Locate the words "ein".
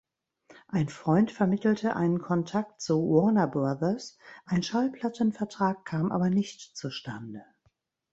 0.67-0.89, 4.45-4.63